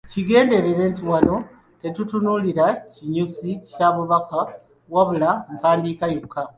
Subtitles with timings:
[0.13, 1.35] Kigenderere nti wano
[1.81, 4.39] tetutunuulira kinyusi kya bubaka
[4.93, 6.41] wabula mpandiika yokka.